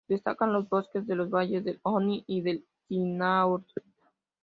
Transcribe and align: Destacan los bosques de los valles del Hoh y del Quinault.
Destacan 0.07 0.51
los 0.51 0.67
bosques 0.67 1.05
de 1.05 1.13
los 1.13 1.29
valles 1.29 1.63
del 1.63 1.79
Hoh 1.83 2.01
y 2.25 2.41
del 2.41 2.65
Quinault. 2.87 3.67